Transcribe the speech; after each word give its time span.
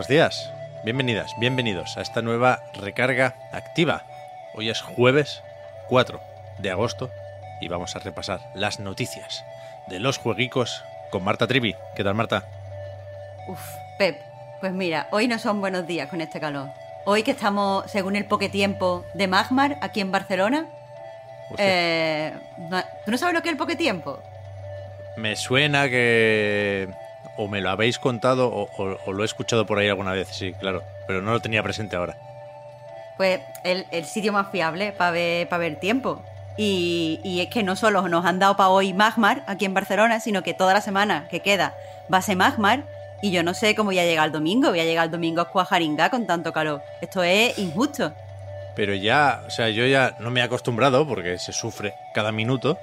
Buenos 0.00 0.08
días, 0.08 0.50
bienvenidas, 0.82 1.34
bienvenidos 1.38 1.98
a 1.98 2.00
esta 2.00 2.22
nueva 2.22 2.62
recarga 2.72 3.34
activa. 3.52 4.04
Hoy 4.54 4.70
es 4.70 4.80
jueves 4.80 5.42
4 5.90 6.18
de 6.56 6.70
agosto 6.70 7.10
y 7.60 7.68
vamos 7.68 7.94
a 7.94 7.98
repasar 7.98 8.40
las 8.54 8.80
noticias 8.80 9.44
de 9.88 10.00
los 10.00 10.16
jueguicos 10.16 10.82
con 11.10 11.22
Marta 11.22 11.46
Trivi. 11.46 11.76
¿Qué 11.94 12.02
tal, 12.02 12.14
Marta? 12.14 12.48
Uf, 13.46 13.60
Pep, 13.98 14.18
pues 14.60 14.72
mira, 14.72 15.06
hoy 15.10 15.28
no 15.28 15.38
son 15.38 15.60
buenos 15.60 15.86
días 15.86 16.08
con 16.08 16.22
este 16.22 16.40
calor. 16.40 16.70
Hoy 17.04 17.22
que 17.22 17.32
estamos, 17.32 17.84
según 17.90 18.16
el 18.16 18.24
poquetiempo 18.24 19.04
de 19.12 19.28
Magmar, 19.28 19.76
aquí 19.82 20.00
en 20.00 20.10
Barcelona. 20.10 20.66
Eh, 21.58 22.32
¿Tú 23.04 23.10
no 23.10 23.18
sabes 23.18 23.34
lo 23.34 23.42
que 23.42 23.50
es 23.50 23.52
el 23.52 23.58
poquetiempo? 23.58 24.18
Me 25.18 25.36
suena 25.36 25.90
que 25.90 26.88
o 27.42 27.48
me 27.48 27.60
lo 27.60 27.70
habéis 27.70 27.98
contado 27.98 28.48
o, 28.48 28.68
o- 28.76 28.98
o 29.06 29.12
lo 29.12 29.22
he 29.22 29.26
escuchado 29.26 29.64
por 29.66 29.78
ahí 29.78 29.88
alguna 29.88 30.12
vez, 30.12 30.28
sí, 30.28 30.52
claro, 30.60 30.82
pero 31.06 31.22
no 31.22 31.32
lo 31.32 31.40
tenía 31.40 31.62
presente 31.62 31.96
ahora. 31.96 32.16
Pues 33.16 33.40
el, 33.64 33.86
el 33.90 34.04
sitio 34.04 34.32
más 34.32 34.48
fiable 34.50 34.92
para 34.92 35.10
ver, 35.10 35.48
para 35.48 35.60
ver 35.60 35.76
tiempo. 35.76 36.22
Y, 36.56 37.20
y 37.24 37.40
es 37.40 37.48
que 37.48 37.62
no 37.62 37.76
solo 37.76 38.06
nos 38.08 38.24
han 38.26 38.38
dado 38.38 38.56
para 38.56 38.68
hoy 38.70 38.92
Magmar 38.92 39.42
aquí 39.46 39.64
en 39.64 39.72
Barcelona, 39.74 40.20
sino 40.20 40.42
que 40.42 40.52
toda 40.54 40.74
la 40.74 40.80
semana 40.82 41.26
que 41.30 41.40
queda 41.40 41.74
va 42.12 42.18
a 42.18 42.22
ser 42.22 42.36
Magmar. 42.36 42.84
Y 43.22 43.30
yo 43.30 43.42
no 43.42 43.52
sé 43.54 43.74
cómo 43.74 43.88
voy 43.88 43.98
a 43.98 44.04
llegar 44.04 44.26
el 44.26 44.32
domingo. 44.32 44.70
Voy 44.70 44.80
a 44.80 44.84
llegar 44.84 45.04
el 45.06 45.10
domingo 45.10 45.40
a 45.42 45.50
Cuajaringá 45.50 46.08
con 46.10 46.26
tanto 46.26 46.52
calor. 46.52 46.82
Esto 47.02 47.22
es 47.22 47.58
injusto. 47.58 48.12
Pero 48.74 48.94
ya, 48.94 49.42
o 49.46 49.50
sea, 49.50 49.68
yo 49.68 49.86
ya 49.86 50.14
no 50.20 50.30
me 50.30 50.40
he 50.40 50.42
acostumbrado 50.42 51.06
porque 51.06 51.38
se 51.38 51.52
sufre 51.52 51.94
cada 52.14 52.32
minuto, 52.32 52.78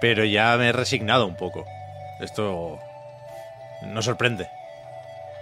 pero 0.00 0.24
ya 0.24 0.56
me 0.56 0.68
he 0.68 0.72
resignado 0.72 1.26
un 1.26 1.36
poco. 1.36 1.66
Esto 2.20 2.78
no 3.82 4.02
sorprende. 4.02 4.48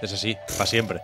Es 0.03 0.13
así, 0.13 0.37
para 0.53 0.67
siempre. 0.67 1.01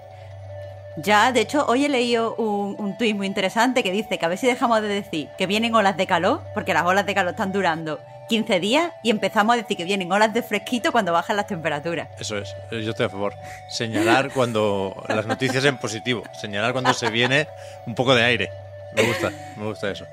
Ya, 0.96 1.32
de 1.32 1.40
hecho, 1.40 1.64
hoy 1.66 1.84
he 1.84 1.88
leído 1.88 2.34
un, 2.34 2.74
un 2.78 2.98
tuit 2.98 3.16
muy 3.16 3.26
interesante 3.26 3.82
que 3.82 3.92
dice 3.92 4.18
que 4.18 4.24
a 4.24 4.28
ver 4.28 4.38
si 4.38 4.46
dejamos 4.46 4.82
de 4.82 4.88
decir 4.88 5.28
que 5.38 5.46
vienen 5.46 5.74
olas 5.74 5.96
de 5.96 6.06
calor, 6.06 6.42
porque 6.52 6.74
las 6.74 6.84
olas 6.84 7.06
de 7.06 7.14
calor 7.14 7.30
están 7.30 7.52
durando 7.52 8.00
15 8.28 8.60
días, 8.60 8.92
y 9.02 9.10
empezamos 9.10 9.54
a 9.54 9.56
decir 9.56 9.76
que 9.76 9.84
vienen 9.84 10.10
olas 10.12 10.32
de 10.32 10.42
fresquito 10.42 10.92
cuando 10.92 11.12
bajan 11.12 11.36
las 11.36 11.48
temperaturas. 11.48 12.08
Eso 12.18 12.38
es, 12.38 12.54
eh, 12.70 12.80
yo 12.82 12.90
estoy 12.90 13.06
a 13.06 13.08
favor. 13.08 13.34
Señalar 13.68 14.30
cuando 14.30 15.02
las 15.08 15.26
noticias 15.26 15.64
en 15.64 15.78
positivo, 15.78 16.22
señalar 16.40 16.72
cuando 16.72 16.94
se 16.94 17.10
viene 17.10 17.48
un 17.86 17.94
poco 17.96 18.14
de 18.14 18.24
aire. 18.24 18.50
Me 18.94 19.02
gusta, 19.02 19.30
me 19.56 19.64
gusta 19.64 19.90
eso. 19.90 20.04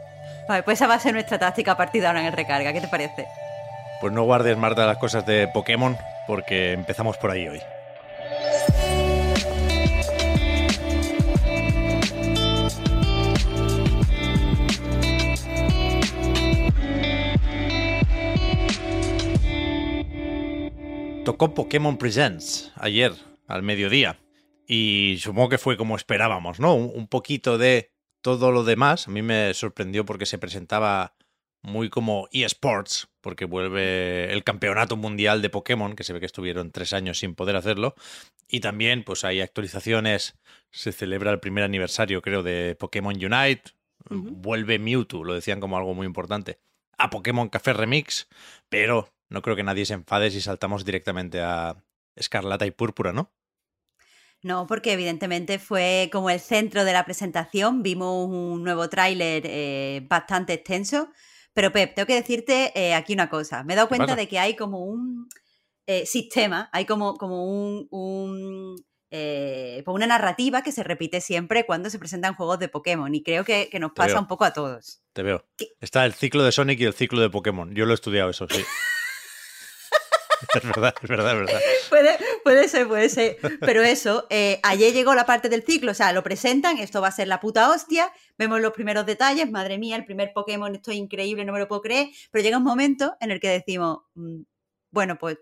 Vale, 0.48 0.64
pues 0.64 0.80
esa 0.80 0.88
va 0.88 0.95
a 0.95 1.00
ser 1.00 1.14
nuestra 1.14 1.38
táctica 1.38 1.73
a 1.73 1.78
partir 1.78 2.02
de 2.02 2.08
ahora 2.08 2.22
en 2.22 2.28
el 2.28 2.34
recarga. 2.34 2.73
¿Qué 2.73 2.82
te 2.82 2.88
parece? 2.88 3.28
Pues 4.02 4.14
no 4.14 4.23
guardes, 4.23 4.58
Marta, 4.58 4.86
las 4.86 4.98
cosas 4.98 5.26
de 5.26 5.48
Pokémon, 5.48 5.95
porque 6.28 6.73
empezamos 6.73 7.17
por 7.17 7.31
ahí 7.31 7.47
hoy. 7.47 7.61
Tocó 21.27 21.54
Pokémon 21.54 21.98
Presents 21.98 22.71
ayer 22.76 23.11
al 23.48 23.61
mediodía 23.61 24.17
y 24.65 25.17
supongo 25.20 25.49
que 25.49 25.58
fue 25.58 25.76
como 25.76 25.98
esperábamos, 25.98 26.61
¿no? 26.61 26.73
Un, 26.76 27.08
poquito 27.08 27.58
de 27.58 27.92
todo 28.21 28.52
lo 28.52 28.64
demás. 28.64 29.09
A 29.09 29.11
mí 29.11 29.21
me 29.21 29.54
sorprendió 29.54 30.05
porque 30.05 30.26
se 30.26 30.38
presentaba 30.38 31.17
muy 31.62 31.90
como 31.90 32.28
eSports, 32.32 33.10
porque 33.22 33.45
vuelve 33.45 34.32
el 34.32 34.44
campeonato 34.44 34.95
mundial 34.95 35.42
de 35.42 35.50
Pokémon, 35.50 35.95
que 35.95 36.04
se 36.04 36.14
ve 36.14 36.20
que 36.20 36.26
estuvieron 36.26 36.72
tres 36.72 36.94
años 36.94 37.20
sin 37.20 37.36
poder 37.36 37.56
hacerlo. 37.56 37.95
Y 38.48 38.62
también, 38.62 39.04
pues 39.04 39.23
hay 39.23 39.42
actualizaciones. 39.42 40.38
Se 40.72 40.92
celebra 40.92 41.32
el 41.32 41.40
primer 41.40 41.64
aniversario, 41.64 42.22
creo, 42.22 42.44
de 42.44 42.76
Pokémon 42.80 43.14
Unite. 43.14 43.72
Vuelve 44.10 44.80
Mewtwo, 44.80 45.23
lo 45.23 45.34
decían 45.34 45.60
como 45.60 45.78
algo 45.78 45.94
muy 45.94 46.06
importante. 46.06 46.60
A 46.98 47.10
Pokémon 47.10 47.50
Café 47.50 47.74
Remix, 47.74 48.28
pero 48.70 49.14
no 49.30 49.42
creo 49.42 49.56
que 49.56 49.64
nadie 49.64 49.86
se 49.86 49.94
enfade 49.94 50.32
si 50.32 50.39
saltamos 50.39 50.86
directamente 50.86 51.42
a 51.42 51.76
Escarlata 52.16 52.66
y 52.66 52.72
Púrpura, 52.72 53.12
¿no? 53.12 53.32
No, 54.44 54.68
porque 54.68 54.94
evidentemente 54.94 55.60
fue 55.60 56.10
como 56.12 56.30
el 56.30 56.39
centro 56.39 56.86
de 56.86 56.94
la 56.94 57.06
presentación. 57.06 57.84
Vimos 57.84 58.28
un 58.30 58.64
nuevo 58.64 58.88
tráiler 58.88 59.44
eh, 59.45 60.06
bastante 60.08 60.54
extenso. 60.54 61.10
Pero 61.58 61.72
Pep, 61.72 61.95
tengo 61.95 62.06
que 62.06 62.14
decirte 62.14 62.72
eh, 62.76 62.94
aquí 62.94 63.14
una 63.14 63.32
cosa. 63.32 63.64
Me 63.64 63.73
he 63.73 63.76
dado 63.76 63.88
¿Qué 63.88 63.95
cuenta 63.95 64.16
de 64.16 64.28
que 64.28 64.38
hay 64.38 64.56
como 64.56 64.86
un 64.86 65.28
eh, 65.88 66.06
sistema, 66.06 66.70
hay 66.72 66.86
como, 66.86 67.16
como 67.16 67.45
un, 67.45 67.88
un, 67.90 68.76
eh, 69.10 69.84
una 69.88 70.06
narrativa 70.06 70.62
que 70.62 70.72
se 70.72 70.84
repite 70.84 71.20
siempre 71.20 71.66
cuando 71.66 71.90
se 71.90 71.98
presentan 71.98 72.36
juegos 72.36 72.60
de 72.60 72.70
Pokémon. 72.70 73.16
Y 73.16 73.23
creo 73.23 73.44
que, 73.44 73.70
que 73.72 73.80
nos 73.80 73.94
pasa 73.94 74.20
un 74.20 74.28
poco 74.28 74.45
a 74.45 74.54
todos. 74.54 75.02
Te 75.14 75.23
veo. 75.23 75.48
¿Qué? 75.58 75.70
Está 75.82 76.06
el 76.06 76.14
ciclo 76.14 76.44
de 76.44 76.52
Sonic 76.52 76.80
y 76.80 76.86
el 76.86 76.94
ciclo 76.94 77.22
de 77.22 77.32
Pokémon. 77.32 77.74
Yo 77.74 77.88
lo 77.88 77.94
he 77.94 77.95
estudiado 77.95 78.30
eso, 78.30 78.45
sí. 78.48 78.64
es 80.55 80.64
verdad, 80.64 80.95
es 81.02 81.09
verdad, 81.09 81.31
es 81.31 81.39
verdad. 81.39 81.61
Puede, 81.89 82.17
puede 82.43 82.67
ser, 82.67 82.87
puede 82.87 83.09
ser. 83.09 83.37
Pero 83.59 83.83
eso, 83.83 84.27
eh, 84.30 84.59
ayer 84.64 84.93
llegó 84.93 85.15
la 85.15 85.25
parte 85.25 85.49
del 85.49 85.64
ciclo, 85.64 85.92
o 85.92 85.95
sea, 85.95 86.14
lo 86.14 86.23
presentan, 86.23 86.77
esto 86.77 87.02
va 87.02 87.08
a 87.08 87.11
ser 87.11 87.27
la 87.27 87.39
puta 87.39 87.70
hostia, 87.70 88.11
vemos 88.37 88.61
los 88.61 88.71
primeros 88.73 89.05
detalles, 89.05 89.49
madre 89.49 89.77
mía, 89.77 89.95
el 89.95 90.05
primer 90.05 90.31
Pokémon, 90.33 90.73
esto 90.76 90.92
es 90.92 90.97
increíble, 90.97 91.45
no 91.45 91.53
me 91.53 91.59
lo 91.59 91.67
puedo 91.67 91.81
creer, 91.81 92.09
pero 92.31 92.43
llega 92.43 92.58
un 92.58 92.64
momento 92.64 93.15
en 93.20 93.31
el 93.31 93.39
que 93.39 93.49
decimos, 93.49 93.99
mm, 94.15 94.42
bueno, 94.92 95.17
pues, 95.17 95.37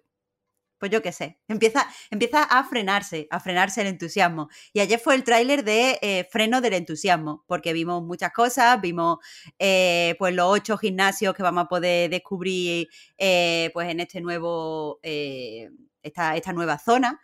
pues 0.86 0.92
yo 0.92 1.02
qué 1.02 1.12
sé, 1.12 1.40
empieza, 1.48 1.88
empieza 2.12 2.44
a 2.44 2.64
frenarse, 2.64 3.28
a 3.32 3.40
frenarse 3.40 3.82
el 3.82 3.88
entusiasmo. 3.88 4.50
Y 4.72 4.82
ayer 4.82 5.00
fue 5.00 5.16
el 5.16 5.24
tráiler 5.24 5.64
de 5.64 5.98
eh, 6.04 6.28
freno 6.32 6.62
del 6.62 6.74
entusiasmo, 6.74 7.44
porque 7.48 7.74
vimos 7.74 8.04
muchas 8.04 8.32
cosas, 8.32 8.80
vimos 8.80 9.18
eh, 9.58 10.16
pues 10.20 10.36
los 10.36 10.46
ocho 10.48 10.78
gimnasios 10.78 11.34
que 11.34 11.42
vamos 11.42 11.64
a 11.66 11.68
poder 11.68 12.12
descubrir 12.12 12.88
eh, 13.18 13.72
pues 13.74 13.90
en 13.90 14.00
este 14.00 14.22
nuevo, 14.22 15.00
esta, 15.02 16.36
esta 16.36 16.54
nueva 16.54 16.78
zona, 16.78 17.20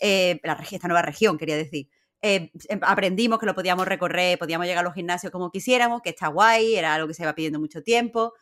la 0.00 0.58
esta 0.68 0.88
nueva 0.88 1.02
región, 1.02 1.38
quería 1.38 1.56
decir. 1.56 1.88
Em- 2.22 2.50
aprendimos 2.82 3.38
que 3.38 3.46
lo 3.46 3.54
podíamos 3.54 3.86
recorrer, 3.86 4.36
podíamos 4.36 4.66
llegar 4.66 4.84
a 4.84 4.88
los 4.88 4.94
gimnasios 4.94 5.30
como 5.30 5.52
quisiéramos, 5.52 6.02
que 6.02 6.10
está 6.10 6.26
guay, 6.28 6.74
era 6.74 6.92
algo 6.94 7.06
que 7.06 7.14
se 7.14 7.22
iba 7.22 7.34
pidiendo 7.36 7.60
mucho 7.60 7.82
tiempo. 7.84 8.34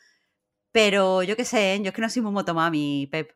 Pero 0.72 1.22
yo 1.22 1.36
qué 1.36 1.44
sé, 1.44 1.78
yo 1.82 1.88
es 1.91 1.94
que 1.94 2.02
no 2.02 2.10
soy 2.10 2.22
muy 2.22 2.32
motomami, 2.32 3.08
Pep. 3.12 3.31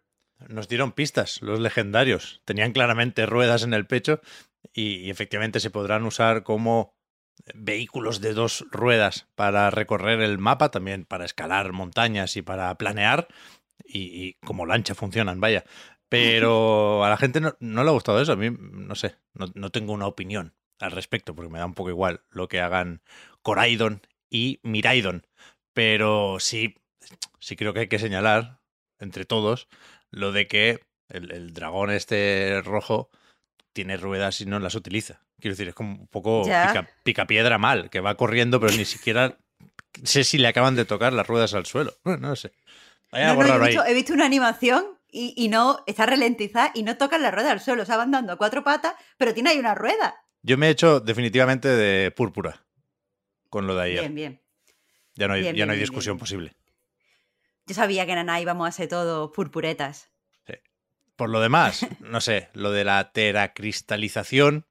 Nos 0.46 0.68
dieron 0.68 0.92
pistas, 0.92 1.42
los 1.42 1.60
legendarios. 1.60 2.42
Tenían 2.44 2.72
claramente 2.72 3.26
ruedas 3.26 3.62
en 3.64 3.74
el 3.74 3.86
pecho 3.86 4.20
y, 4.72 4.98
y 4.98 5.10
efectivamente 5.10 5.60
se 5.60 5.70
podrán 5.70 6.04
usar 6.04 6.42
como 6.44 6.94
vehículos 7.54 8.20
de 8.20 8.34
dos 8.34 8.64
ruedas 8.70 9.26
para 9.34 9.70
recorrer 9.70 10.20
el 10.20 10.38
mapa, 10.38 10.70
también 10.70 11.04
para 11.04 11.24
escalar 11.24 11.72
montañas 11.72 12.36
y 12.36 12.42
para 12.42 12.74
planear. 12.76 13.28
Y, 13.84 14.00
y 14.00 14.34
como 14.44 14.66
lancha 14.66 14.94
funcionan, 14.94 15.40
vaya. 15.40 15.64
Pero 16.08 17.04
a 17.04 17.10
la 17.10 17.16
gente 17.16 17.40
no, 17.40 17.56
no 17.60 17.84
le 17.84 17.90
ha 17.90 17.92
gustado 17.92 18.20
eso. 18.20 18.32
A 18.32 18.36
mí, 18.36 18.50
no 18.50 18.94
sé, 18.94 19.16
no, 19.34 19.46
no 19.54 19.70
tengo 19.70 19.92
una 19.92 20.06
opinión 20.06 20.54
al 20.78 20.92
respecto, 20.92 21.34
porque 21.34 21.50
me 21.50 21.58
da 21.58 21.66
un 21.66 21.74
poco 21.74 21.90
igual 21.90 22.22
lo 22.30 22.48
que 22.48 22.60
hagan 22.60 23.02
Coraidon 23.42 24.02
y 24.30 24.60
Miraidon. 24.62 25.26
Pero 25.72 26.38
sí, 26.40 26.76
sí 27.38 27.56
creo 27.56 27.72
que 27.72 27.80
hay 27.80 27.88
que 27.88 27.98
señalar, 27.98 28.60
entre 28.98 29.24
todos, 29.24 29.68
lo 30.10 30.32
de 30.32 30.46
que 30.46 30.80
el, 31.08 31.32
el 31.32 31.52
dragón 31.54 31.90
este 31.90 32.60
rojo 32.64 33.10
tiene 33.72 33.96
ruedas 33.96 34.40
y 34.40 34.46
no 34.46 34.58
las 34.58 34.74
utiliza. 34.74 35.22
Quiero 35.40 35.52
decir, 35.54 35.68
es 35.68 35.74
como 35.74 35.94
un 35.94 36.08
poco 36.08 36.42
pica, 36.42 36.88
picapiedra 37.04 37.58
mal, 37.58 37.90
que 37.90 38.00
va 38.00 38.16
corriendo, 38.16 38.58
pero 38.58 38.76
ni 38.76 38.84
siquiera 38.84 39.38
sé 40.02 40.24
si 40.24 40.38
le 40.38 40.48
acaban 40.48 40.74
de 40.74 40.84
tocar 40.84 41.12
las 41.12 41.26
ruedas 41.26 41.54
al 41.54 41.66
suelo. 41.66 41.94
Bueno, 42.04 42.28
no 42.28 42.36
sé. 42.36 42.52
No, 43.12 43.34
no, 43.36 43.46
he, 43.46 43.52
ahí. 43.52 43.68
visto, 43.68 43.86
he 43.86 43.94
visto 43.94 44.12
una 44.12 44.26
animación 44.26 44.84
y, 45.10 45.32
y 45.36 45.48
no 45.48 45.82
está 45.86 46.06
ralentizada 46.06 46.72
y 46.74 46.82
no 46.82 46.96
tocan 46.96 47.22
la 47.22 47.30
rueda 47.30 47.52
al 47.52 47.60
suelo. 47.60 47.84
O 47.84 47.86
sea, 47.86 47.96
van 47.96 48.10
dando 48.10 48.32
a 48.32 48.36
cuatro 48.36 48.64
patas, 48.64 48.94
pero 49.16 49.32
tiene 49.32 49.50
ahí 49.50 49.58
una 49.58 49.74
rueda. 49.74 50.16
Yo 50.42 50.58
me 50.58 50.66
he 50.68 50.70
hecho 50.70 51.00
definitivamente 51.00 51.68
de 51.68 52.10
púrpura 52.10 52.66
con 53.48 53.66
lo 53.66 53.74
de 53.76 53.82
ayer. 53.84 54.00
Bien, 54.00 54.14
bien. 54.14 54.42
ya 55.14 55.28
no 55.28 55.34
hay, 55.34 55.42
bien, 55.42 55.56
ya 55.56 55.66
no 55.66 55.72
hay 55.72 55.78
discusión 55.78 56.18
posible. 56.18 56.54
Yo 57.68 57.74
sabía 57.74 58.06
que 58.06 58.14
Naná 58.14 58.40
íbamos 58.40 58.66
a 58.66 58.72
ser 58.72 58.88
todos 58.88 59.30
purpuretas. 59.30 60.10
Por 61.16 61.28
lo 61.28 61.40
demás, 61.40 61.86
no 62.00 62.20
sé, 62.20 62.48
lo 62.54 62.70
de 62.70 62.84
la 62.84 63.12
teracristalización, 63.12 64.66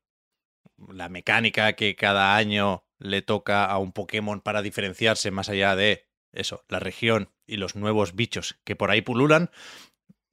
la 0.87 1.07
mecánica 1.07 1.73
que 1.73 1.95
cada 1.95 2.35
año 2.35 2.85
le 2.97 3.21
toca 3.21 3.65
a 3.65 3.77
un 3.77 3.91
Pokémon 3.91 4.41
para 4.41 4.61
diferenciarse 4.61 5.29
más 5.29 5.49
allá 5.49 5.75
de 5.75 6.07
eso, 6.31 6.63
la 6.69 6.79
región 6.79 7.31
y 7.45 7.57
los 7.57 7.75
nuevos 7.75 8.15
bichos 8.15 8.59
que 8.63 8.75
por 8.75 8.89
ahí 8.89 9.01
pululan, 9.01 9.51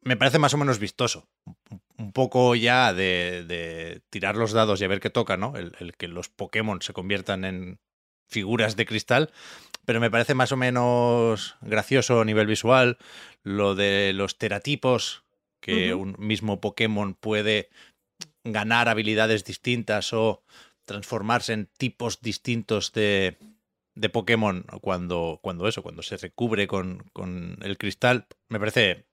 me 0.01 0.17
parece 0.17 0.39
más 0.39 0.55
o 0.55 0.59
menos 0.59 0.79
vistoso. 0.79 1.29
Un 1.99 2.13
poco 2.13 2.55
ya 2.55 2.95
de, 2.95 4.03
tirar 4.09 4.37
los 4.37 4.53
dados 4.53 4.81
y 4.81 4.85
a 4.85 4.89
ver 4.89 5.01
qué 5.01 5.11
toca, 5.11 5.37
¿no? 5.37 5.55
El, 5.57 5.95
que 5.97 6.09
los 6.09 6.29
Pokémon 6.29 6.81
se 6.81 6.93
conviertan 6.93 7.45
en 7.45 7.81
figuras 8.35 8.75
de 8.75 8.85
cristal, 8.85 9.31
pero 9.87 10.01
me 10.01 10.11
parece 10.11 10.35
más 10.35 10.51
o 10.51 10.57
menos 10.57 11.57
gracioso 11.61 12.21
a 12.21 12.25
nivel 12.25 12.49
visual 12.49 12.99
lo 13.45 13.77
de 13.77 14.13
los 14.13 14.39
teratipos, 14.39 15.23
que 15.61 15.95
un 15.95 16.17
mismo 16.19 16.61
Pokémon 16.61 17.15
puede 17.15 17.71
ganar 18.43 18.89
habilidades 18.89 19.45
distintas 19.45 20.13
o 20.13 20.43
transformarse 20.85 21.53
en 21.53 21.67
tipos 21.79 22.21
distintos 22.21 22.93
de, 22.93 23.39
de 23.95 24.09
Pokémon 24.11 24.65
cuando, 24.83 25.39
cuando 25.43 25.69
eso, 25.69 25.83
cuando 25.83 26.03
se 26.03 26.17
recubre 26.17 26.67
con, 26.67 27.05
con, 27.13 27.57
el 27.63 27.79
cristal, 27.79 28.27
me 28.49 28.59
parece 28.59 29.07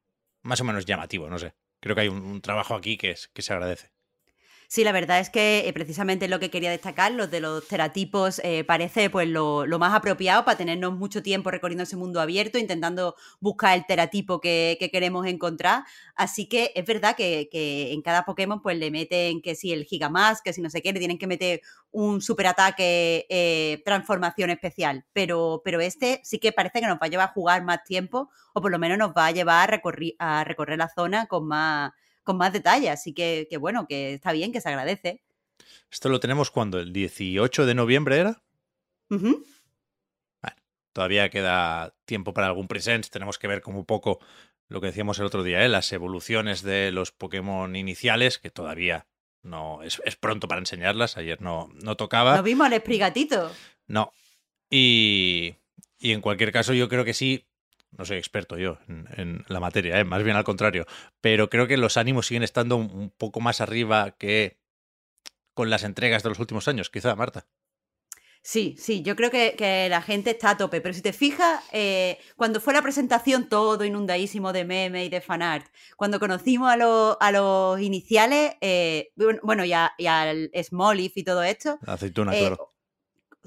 más 0.44 0.60
o 0.60 0.66
menos 0.66 0.86
llamativo, 0.86 1.30
no 1.30 1.40
sé. 1.40 1.54
Creo 1.80 1.96
que 1.96 2.02
hay 2.02 2.08
un, 2.10 2.42
trabajo 2.42 2.76
aquí 2.76 2.98
que, 2.98 3.12
es, 3.12 3.30
que 3.30 3.42
se 3.42 3.54
agradece. 3.54 3.92
Sí, 4.74 4.86
la 4.86 4.94
verdad 4.94 5.20
es 5.20 5.30
que 5.30 5.68
eh, 5.68 5.74
precisamente 5.74 6.30
lo 6.30 6.40
que 6.40 6.50
quería 6.50 6.72
destacar, 6.72 7.12
los 7.12 7.30
de 7.30 7.42
los 7.42 7.68
teratipos, 7.68 8.40
eh, 8.42 8.64
parece 8.64 9.10
pues 9.10 9.28
lo, 9.28 9.66
más 9.78 9.94
apropiado 9.94 10.46
para 10.46 10.58
tenernos 10.58 10.94
mucho 10.94 11.22
tiempo 11.22 11.52
recorriendo 11.52 11.84
ese 11.84 11.98
mundo 11.98 12.22
abierto, 12.22 12.58
intentando 12.58 13.16
buscar 13.42 13.78
el 13.78 13.86
teratipo 13.86 14.40
que, 14.40 14.78
queremos 14.94 15.28
encontrar. 15.28 15.84
Así 16.16 16.48
que 16.48 16.72
es 16.74 16.86
verdad 16.86 17.18
que, 17.18 17.50
en 17.92 18.02
cada 18.02 18.24
Pokémon 18.24 18.62
pues 18.62 18.78
le 18.78 18.92
meten 18.92 19.42
que 19.42 19.56
si 19.56 19.74
el 19.74 19.84
Gigamask, 19.84 20.42
que 20.42 20.54
si 20.54 20.62
no 20.62 20.70
sé 20.70 20.82
qué, 20.82 20.94
le 20.94 21.00
tienen 21.00 21.18
que 21.18 21.28
meter 21.28 21.62
un 21.92 22.22
superataque 22.22 23.26
eh, 23.30 23.82
transformación 23.84 24.52
especial. 24.52 25.04
Pero, 25.12 25.62
pero 25.66 25.82
este 25.82 26.22
sí 26.24 26.40
que 26.40 26.54
parece 26.54 26.80
que 26.80 26.88
nos 26.88 26.96
va 26.96 27.08
a 27.08 27.10
llevar 27.10 27.28
a 27.28 27.34
jugar 27.34 27.62
más 27.66 27.84
tiempo, 27.84 28.30
o 28.54 28.62
por 28.62 28.72
lo 28.72 28.80
menos 28.80 28.98
nos 28.98 29.12
va 29.12 29.26
a 29.26 29.32
llevar 29.32 29.64
a, 29.64 29.68
recorrer, 29.68 30.14
a 30.18 30.46
recorrer 30.46 30.78
la 30.78 30.88
zona 30.88 31.26
con 31.26 31.46
más 31.46 31.92
con 32.24 32.38
más 32.38 32.54
detalle. 32.54 32.90
Así 32.90 33.14
que, 33.14 33.48
bueno, 33.60 33.88
que 33.88 34.14
está 34.14 34.32
bien, 34.32 34.52
que 34.52 34.62
se 34.62 34.70
agradece. 34.70 35.24
¿Esto 35.92 36.10
lo 36.10 36.20
tenemos 36.20 36.52
cuando? 36.52 36.80
¿El 36.80 36.94
18 36.94 37.66
de 37.66 37.76
noviembre 37.76 38.18
era? 38.18 38.44
Bueno, 39.10 39.44
todavía 40.94 41.30
queda 41.30 41.96
tiempo 42.06 42.34
para 42.34 42.48
algún 42.48 42.68
presence. 42.68 43.10
Tenemos 43.10 43.38
que 43.38 43.48
ver 43.48 43.62
como 43.62 43.80
un 43.80 43.86
poco 43.86 44.20
lo 44.68 44.80
que 44.80 44.88
decíamos 44.88 45.20
el 45.20 45.26
otro 45.26 45.44
día, 45.44 45.66
¿eh? 45.66 45.70
las 45.70 45.92
evoluciones 45.92 46.62
de 46.62 46.92
los 46.92 47.12
Pokémon 47.12 47.76
iniciales, 47.76 48.40
que 48.40 48.50
todavía 48.50 49.06
no 49.44 49.82
es, 49.84 50.00
pronto 50.20 50.48
para 50.48 50.60
enseñarlas. 50.60 51.18
Ayer 51.18 51.42
no, 51.42 51.70
no 51.84 51.98
tocaba. 51.98 52.38
¿No 52.38 52.44
vimos 52.44 52.68
al 52.68 52.74
esprigatito? 52.74 53.52
No. 53.88 54.14
Y, 54.70 55.56
y 56.00 56.14
en 56.14 56.22
cualquier 56.22 56.54
caso, 56.54 56.74
yo 56.74 56.88
creo 56.88 57.04
que 57.04 57.14
sí 57.14 57.51
no 57.98 58.06
soy 58.06 58.18
experto 58.18 58.58
yo 58.58 58.78
en, 58.88 59.44
la 59.48 59.60
materia, 59.60 60.00
¿eh? 60.00 60.04
más 60.04 60.24
bien 60.24 60.36
al 60.36 60.44
contrario, 60.44 60.86
pero 61.20 61.50
creo 61.50 61.68
que 61.68 61.78
los 61.78 61.98
ánimos 61.98 62.28
siguen 62.28 62.44
estando 62.44 62.78
un, 62.78 63.12
poco 63.18 63.42
más 63.42 63.62
arriba 63.62 64.12
que 64.12 64.60
con 65.54 65.70
las 65.70 65.84
entregas 65.84 66.24
de 66.24 66.30
los 66.30 66.40
últimos 66.40 66.68
años, 66.68 66.90
quizá, 66.90 67.16
Marta. 67.16 67.46
Sí, 68.44 68.76
sí, 68.80 69.04
yo 69.04 69.16
creo 69.16 69.30
que, 69.30 69.88
la 69.90 70.02
gente 70.02 70.32
está 70.32 70.52
a 70.52 70.58
tope, 70.58 70.82
pero 70.82 70.96
si 70.96 71.02
te 71.04 71.14
fijas, 71.14 71.64
eh, 71.72 72.18
cuando 72.36 72.60
fue 72.60 72.74
la 72.74 72.82
presentación 72.82 73.48
todo 73.48 73.86
inundadísimo 73.86 74.52
de 74.52 74.66
meme 74.66 75.06
y 75.06 75.10
de 75.10 75.22
fanart, 75.22 75.68
cuando 75.96 76.20
conocimos 76.20 76.72
a, 76.72 77.18
a 77.20 77.32
los 77.32 77.80
iniciales, 77.80 78.56
eh, 78.62 79.12
bueno, 79.44 79.64
y, 79.64 79.74
al 79.74 80.50
Small 80.64 81.00
y 81.02 81.24
todo 81.24 81.44
esto. 81.44 81.78
aceituna, 81.86 82.32
claro. 82.32 82.72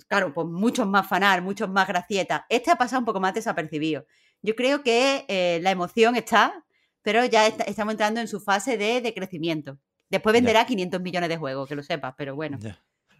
Claro, 0.08 0.34
pues 0.34 0.46
muchos 0.46 0.86
más 0.86 1.08
fanart, 1.08 1.42
muchos 1.42 1.68
más 1.68 1.86
gracietas. 1.86 2.42
Este 2.48 2.70
ha 2.70 2.76
pasado 2.76 3.00
un 3.00 3.04
poco 3.04 3.20
más 3.20 3.34
desapercibido. 3.34 4.06
Yo 4.44 4.54
creo 4.54 4.82
que 4.82 5.24
eh, 5.28 5.58
la 5.62 5.70
emoción 5.70 6.16
está, 6.16 6.66
pero 7.00 7.24
ya 7.24 7.46
estamos 7.46 7.92
entrando 7.92 8.20
en 8.20 8.28
su 8.28 8.40
fase 8.40 8.76
de, 8.76 9.14
crecimiento. 9.14 9.78
Después 10.10 10.34
venderá 10.34 10.66
500 10.66 11.00
millones 11.00 11.30
de 11.30 11.38
juegos, 11.38 11.66
que 11.66 11.74
lo 11.74 11.82
sepas, 11.82 12.14
pero 12.18 12.34
bueno. 12.34 12.58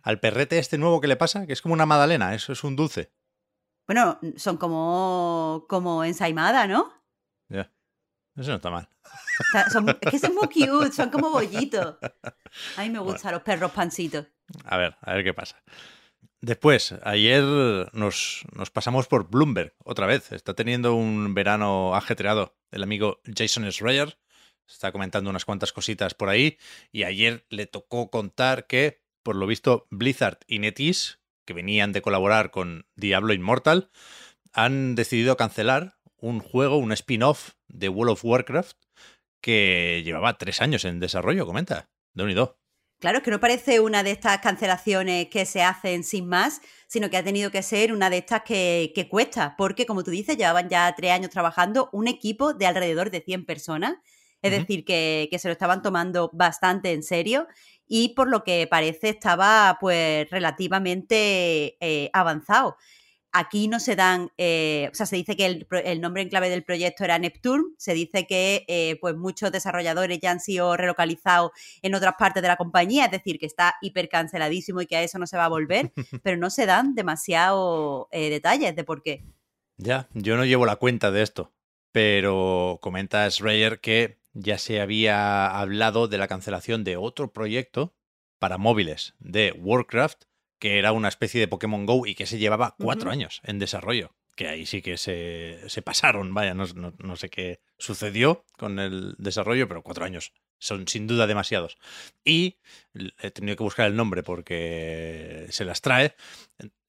Al 0.03 0.21
perrete 0.21 0.59
este 0.59 0.76
nuevo 0.76 1.00
que 1.00 1.09
le 1.09 1.17
pasa, 1.17 1.47
que 1.47 1.55
es 1.55 1.62
como 1.62 1.73
una 1.73 1.87
magdalena, 1.87 2.35
eso 2.35 2.53
es 2.53 2.62
un 2.62 2.76
dulce. 2.76 3.11
Bueno, 3.87 4.21
son 4.37 4.59
como, 4.59 5.65
como 5.67 6.05
ensaimada, 6.05 6.67
¿no? 6.67 6.93
Ya. 7.49 7.73
Eso 8.37 8.50
no 8.50 8.56
está 8.56 8.70
mal. 8.70 8.87
es 10.03 10.11
que 10.11 10.19
son 10.19 10.35
muy 10.35 10.49
cute, 10.49 10.93
son 10.93 11.09
como 11.09 11.31
bollitos. 11.31 11.97
A 12.77 12.82
mí 12.82 12.91
me 12.91 12.99
gustan 12.99 13.32
los 13.32 13.43
perros 13.43 13.73
pancitos. 13.73 14.27
A 14.67 14.77
ver, 14.77 14.94
a 15.00 15.15
ver 15.15 15.25
qué 15.25 15.32
pasa. 15.32 15.56
Después, 16.44 16.94
ayer 17.05 17.43
nos, 17.94 18.44
pasamos 18.75 19.06
por 19.06 19.31
Bloomberg 19.31 19.73
otra 19.82 20.06
vez. 20.06 20.31
Está 20.31 20.52
teniendo 20.52 20.94
un 20.94 21.32
verano 21.32 21.94
ajetreado 21.94 22.55
el 22.70 22.82
amigo 22.82 23.23
Jason 23.25 23.64
Schreier. 23.73 24.19
Está 24.69 24.93
comentando 24.93 25.31
unas 25.31 25.46
cuantas 25.46 25.73
cositas 25.73 26.12
por 26.12 26.29
ahí. 26.29 26.58
Y 26.93 27.05
ayer 27.05 27.46
le 27.49 27.64
tocó 27.64 28.11
contar 28.11 28.67
que, 28.67 29.00
por 29.23 29.37
lo 29.37 29.46
visto, 29.46 29.87
Blizzard 29.91 30.41
y 30.46 30.58
NetEase, 30.58 31.14
que 31.46 31.55
venían 31.55 31.93
de 31.93 32.02
colaborar 32.02 32.50
con 32.50 32.87
Diablo 32.94 33.32
Immortal, 33.32 33.91
han 34.52 34.96
decidido 34.96 35.38
cancelar 35.38 35.96
un 36.19 36.41
juego, 36.41 36.76
un 36.76 36.93
spin-off 36.93 37.52
de 37.69 37.88
World 37.88 38.12
of 38.12 38.25
Warcraft 38.25 38.76
que 39.41 40.02
llevaba 40.05 40.37
tres 40.37 40.61
años 40.61 40.85
en 40.85 41.00
desarrollo, 41.00 41.46
comenta. 41.46 41.88
De 42.12 42.23
unido. 42.23 42.58
Claro, 43.05 43.19
es 43.19 43.25
que 43.25 43.31
no 43.31 43.39
parece 43.39 43.81
una 43.81 44.03
de 44.03 44.12
estas 44.12 44.39
cancelaciones 44.39 45.29
que 45.29 45.45
se 45.45 45.62
hacen 45.62 46.05
sin 46.05 46.27
más, 46.27 46.62
sino 46.87 47.11
que 47.11 47.19
ha 47.19 47.23
tenido 47.23 47.51
que 47.51 47.61
ser 47.61 47.93
una 47.93 48.09
de 48.09 48.17
estas 48.17 48.45
que, 48.45 49.09
cuesta, 49.11 49.56
porque 49.59 49.85
como 49.85 50.03
tú 50.03 50.11
dices, 50.11 50.39
llevaban 50.39 50.71
ya 50.71 50.91
tres 50.97 51.11
años 51.11 51.29
trabajando 51.29 51.91
un 51.93 52.09
equipo 52.09 52.55
de 52.55 52.65
alrededor 52.65 53.11
de 53.11 53.21
100 53.21 53.45
personas, 53.45 53.97
es 54.41 54.53
decir, 54.53 54.87
que, 54.87 55.29
se 55.39 55.49
lo 55.49 55.53
estaban 55.53 55.83
tomando 55.83 56.31
bastante 56.33 56.93
en 56.93 57.03
serio 57.03 57.47
y 57.87 58.15
por 58.15 58.31
lo 58.31 58.43
que 58.43 58.67
parece 58.71 59.11
estaba 59.11 59.77
pues 59.83 60.31
relativamente 60.31 61.77
eh, 61.81 62.09
avanzado. 62.15 62.79
Aquí 63.36 63.66
no 63.66 63.81
se 63.81 63.96
dan, 63.96 64.31
eh, 64.38 64.88
o 64.92 64.94
sea, 64.94 65.06
se 65.06 65.16
dice 65.16 65.36
que 65.36 65.44
el, 65.44 66.00
nombre 66.00 66.22
en 66.22 66.28
clave 66.28 66.48
del 66.48 66.62
proyecto 66.62 67.02
era 67.02 67.19
Neptune, 67.19 67.64
se 67.78 67.92
dice 67.92 68.28
que 68.28 68.64
eh, 68.69 68.96
pues 69.00 69.16
muchos 69.16 69.50
desarrolladores 69.50 70.20
ya 70.20 70.31
han 70.31 70.38
sido 70.38 70.76
relocalizados 70.76 71.50
en 71.82 71.96
otras 71.96 72.14
partes 72.17 72.43
de 72.43 72.48
la 72.48 72.56
compañía, 72.56 73.06
es 73.06 73.10
decir, 73.10 73.41
que 73.41 73.46
está 73.46 73.74
hiper 73.82 74.08
canceladísimo 74.08 74.82
y 74.82 74.86
que 74.86 74.96
a 74.96 75.03
eso 75.03 75.19
no 75.19 75.26
se 75.26 75.36
va 75.36 75.46
a 75.46 75.48
volver, 75.48 75.93
pero 76.22 76.36
no 76.36 76.48
se 76.48 76.64
dan 76.64 76.94
demasiados 76.94 78.06
eh, 78.12 78.31
detalles 78.31 78.76
de 78.76 78.84
por 78.84 79.03
qué. 79.03 79.24
Ya, 79.79 80.08
yo 80.14 80.36
no 80.36 80.44
llevo 80.44 80.64
la 80.64 80.76
cuenta 80.76 81.10
de 81.10 81.22
esto, 81.22 81.53
pero 81.91 82.79
comenta 82.81 83.29
Schreier 83.29 83.81
que 83.81 84.20
ya 84.32 84.58
se 84.58 84.81
había 84.81 85.46
hablado 85.48 86.06
de 86.06 86.19
la 86.19 86.29
cancelación 86.29 86.84
de 86.84 86.96
otro 86.96 87.32
proyecto 87.32 87.96
para 88.38 88.58
móviles 88.58 89.14
de 89.19 89.53
Warcraft 89.58 90.22
que 90.58 90.79
era 90.79 90.93
una 90.93 91.08
especie 91.08 91.41
de 91.41 91.49
Pokémon 91.49 91.87
Go 91.87 92.06
y 92.06 92.15
que 92.15 92.27
se 92.27 92.39
llevaba 92.39 92.75
cuatro 92.79 93.11
años 93.11 93.41
en 93.44 93.58
desarrollo. 93.58 94.15
Que 94.37 94.49
ahí 94.49 94.67
sí 94.67 94.82
que 94.82 94.96
se, 94.96 95.82
pasaron, 95.82 96.34
vaya, 96.34 96.55
no, 96.55 97.17
sé 97.17 97.31
qué 97.31 97.61
sucedió 97.79 98.44
con 98.56 98.81
el 98.81 99.15
desarrollo, 99.19 99.69
pero 99.69 99.82
cuatro 99.82 100.05
años 100.05 100.32
son 100.58 100.89
sin 100.89 101.06
duda 101.06 101.27
demasiados. 101.27 101.79
Y 102.25 102.56
he 103.20 103.31
tenido 103.31 103.56
que 103.56 103.63
buscar 103.63 103.87
el 103.87 103.96
nombre 103.96 104.23
porque 104.23 105.46
se 105.51 105.65
las 105.65 105.82
trae. 105.82 106.17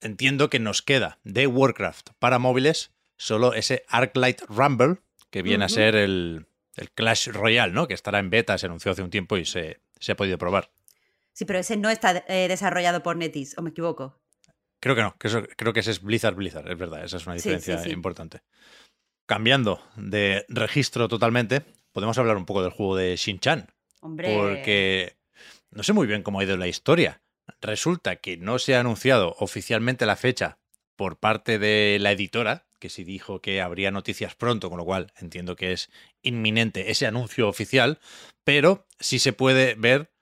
Entiendo 0.00 0.50
que 0.50 0.58
nos 0.58 0.82
queda 0.82 1.18
de 1.22 1.46
Warcraft 1.46 2.10
para 2.18 2.38
móviles 2.38 2.92
solo 3.16 3.54
ese 3.54 3.84
Arclight 3.88 4.42
Rumble, 4.48 4.98
que 5.30 5.42
viene 5.42 5.66
a 5.66 5.68
ser 5.68 5.94
el, 5.94 6.46
Clash 6.94 7.28
Royale, 7.28 7.72
¿no? 7.72 7.86
Que 7.86 7.94
estará 7.94 8.18
en 8.18 8.30
beta, 8.30 8.58
se 8.58 8.66
anunció 8.66 8.92
hace 8.92 9.02
un 9.02 9.10
tiempo 9.10 9.36
y 9.36 9.44
se, 9.44 9.80
se 9.98 10.12
ha 10.12 10.16
podido 10.16 10.36
probar. 10.36 10.70
Sí, 11.36 11.44
pero 11.44 11.58
ese 11.58 11.76
no 11.76 11.90
está 11.90 12.24
eh, 12.28 12.48
desarrollado 12.48 13.02
por 13.02 13.18
Netis, 13.18 13.58
¿o 13.58 13.62
me 13.62 13.68
equivoco? 13.68 14.18
Creo 14.80 14.94
que 14.94 15.02
no, 15.02 15.16
creo 15.18 15.74
que 15.74 15.80
ese 15.80 15.90
es 15.90 16.00
Blizzard 16.00 16.34
Blizzard, 16.34 16.66
es 16.70 16.78
verdad, 16.78 17.04
esa 17.04 17.18
es 17.18 17.26
una 17.26 17.34
diferencia 17.34 17.86
importante. 17.88 18.40
Cambiando 19.26 19.82
de 19.96 20.46
registro 20.48 21.08
totalmente, 21.08 21.62
podemos 21.92 22.16
hablar 22.16 22.38
un 22.38 22.46
poco 22.46 22.62
del 22.62 22.70
juego 22.70 22.96
de 22.96 23.16
Shin-Chan. 23.16 23.68
Hombre. 24.00 24.34
Porque 24.34 25.18
no 25.70 25.82
sé 25.82 25.92
muy 25.92 26.06
bien 26.06 26.22
cómo 26.22 26.40
ha 26.40 26.44
ido 26.44 26.56
la 26.56 26.68
historia. 26.68 27.20
Resulta 27.60 28.16
que 28.16 28.38
no 28.38 28.58
se 28.58 28.74
ha 28.74 28.80
anunciado 28.80 29.36
oficialmente 29.38 30.06
la 30.06 30.16
fecha 30.16 30.58
por 30.96 31.18
parte 31.18 31.58
de 31.58 31.98
la 32.00 32.12
editora, 32.12 32.66
que 32.80 32.88
sí 32.88 33.04
dijo 33.04 33.42
que 33.42 33.60
habría 33.60 33.90
noticias 33.90 34.34
pronto, 34.34 34.70
con 34.70 34.78
lo 34.78 34.86
cual 34.86 35.12
entiendo 35.18 35.54
que 35.54 35.72
es 35.72 35.90
inminente 36.22 36.90
ese 36.90 37.06
anuncio 37.06 37.46
oficial, 37.46 37.98
pero 38.42 38.86
sí 39.00 39.18
se 39.18 39.34
puede 39.34 39.74
ver 39.74 40.15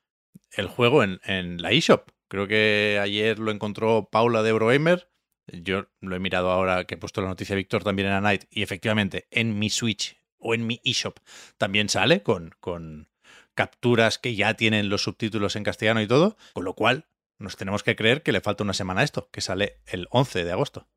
el 0.56 0.66
juego 0.66 1.02
en, 1.02 1.62
la 1.62 1.70
eShop. 1.70 2.10
Creo 2.28 2.46
que 2.46 2.98
ayer 3.00 3.38
lo 3.38 3.50
encontró 3.50 4.08
Paula 4.10 4.42
de 4.42 4.52
Broemer 4.52 5.08
Yo 5.46 5.86
lo 6.00 6.16
he 6.16 6.18
mirado 6.18 6.50
ahora 6.50 6.84
que 6.84 6.94
he 6.94 6.98
puesto 6.98 7.20
la 7.20 7.28
noticia 7.28 7.54
Víctor 7.54 7.84
también 7.84 8.08
en 8.08 8.14
A 8.14 8.20
Night 8.20 8.44
y 8.50 8.62
efectivamente 8.62 9.26
en 9.30 9.58
mi 9.58 9.70
Switch 9.70 10.16
o 10.38 10.54
en 10.54 10.66
mi 10.66 10.80
eShop 10.84 11.18
también 11.58 11.88
sale 11.88 12.22
con, 12.22 12.54
con 12.60 13.08
capturas 13.54 14.18
que 14.18 14.34
ya 14.34 14.54
tienen 14.54 14.88
los 14.88 15.02
subtítulos 15.02 15.56
en 15.56 15.64
castellano 15.64 16.02
y 16.02 16.06
todo, 16.06 16.36
con 16.52 16.64
lo 16.64 16.74
cual 16.74 17.06
nos 17.38 17.56
tenemos 17.56 17.82
que 17.82 17.96
creer 17.96 18.22
que 18.22 18.32
le 18.32 18.40
falta 18.40 18.64
una 18.64 18.74
semana 18.74 19.00
a 19.00 19.04
esto, 19.04 19.28
que 19.30 19.40
sale 19.40 19.80
el 19.86 20.06
11 20.10 20.44
de 20.44 20.52
agosto. 20.52 20.88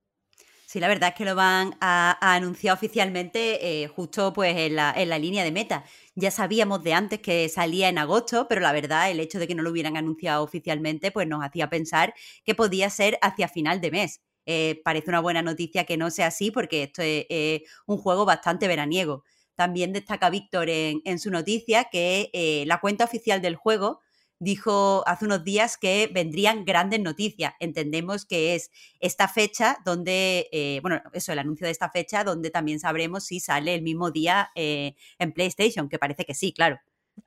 Sí, 0.77 0.81
la 0.81 0.89
verdad 0.89 1.09
es 1.09 1.15
que 1.15 1.25
lo 1.25 1.33
van 1.33 1.75
a, 1.81 2.35
anunciar 2.35 2.75
oficialmente 2.75 3.81
eh, 3.81 3.87
justo 3.87 4.31
pues 4.31 4.55
en 4.55 4.75
la, 4.75 4.93
en 4.95 5.09
la, 5.09 5.17
línea 5.17 5.43
de 5.43 5.51
meta. 5.51 5.83
Ya 6.13 6.29
sabíamos 6.29 6.83
de 6.83 6.93
antes 6.93 7.19
que 7.19 7.49
salía 7.49 7.89
en 7.89 7.97
agosto, 7.97 8.47
pero 8.47 8.61
la 8.61 8.71
verdad 8.73 9.09
el 9.09 9.19
hecho 9.19 9.39
de 9.39 9.47
que 9.47 9.55
no 9.55 9.63
lo 9.63 9.71
hubieran 9.71 9.97
anunciado 9.97 10.43
oficialmente 10.43 11.11
pues 11.11 11.27
nos 11.27 11.43
hacía 11.43 11.67
pensar 11.67 12.13
que 12.45 12.53
podía 12.53 12.91
ser 12.91 13.17
hacia 13.23 13.47
final 13.47 13.81
de 13.81 13.89
mes. 13.89 14.21
Eh, 14.45 14.79
parece 14.83 15.09
una 15.09 15.19
buena 15.19 15.41
noticia 15.41 15.83
que 15.83 15.97
no 15.97 16.11
sea 16.11 16.27
así 16.27 16.51
porque 16.51 16.83
esto 16.83 17.01
es 17.01 17.63
un 17.87 17.97
juego 17.97 18.25
bastante 18.25 18.67
veraniego. 18.67 19.23
También 19.55 19.93
destaca 19.93 20.29
Víctor 20.29 20.69
en, 20.69 21.01
en, 21.05 21.17
su 21.17 21.31
noticia 21.31 21.85
que 21.85 22.29
eh, 22.33 22.65
la 22.67 22.79
cuenta 22.81 23.05
oficial 23.05 23.41
del 23.41 23.55
juego 23.55 24.01
dijo 24.39 25.03
hace 25.07 25.25
unos 25.25 25.43
días 25.43 25.77
que 25.77 26.09
vendrían 26.13 26.65
grandes 26.65 26.99
noticias. 26.99 27.53
Entendemos 27.59 28.25
que 28.25 28.55
es 28.55 28.71
esta 28.99 29.27
fecha 29.27 29.77
donde, 29.85 30.49
eh, 30.51 30.79
bueno, 30.81 31.01
eso, 31.13 31.31
el 31.31 31.39
anuncio 31.39 31.65
de 31.65 31.71
esta 31.71 31.89
fecha 31.89 32.23
donde 32.23 32.49
también 32.49 32.79
sabremos 32.79 33.25
si 33.25 33.39
sale 33.39 33.73
el 33.73 33.81
mismo 33.81 34.11
día 34.11 34.51
eh, 34.55 34.95
en 35.19 35.31
PlayStation, 35.31 35.89
que 35.89 35.99
parece 35.99 36.25
que 36.25 36.33
sí, 36.33 36.53
claro. 36.53 36.79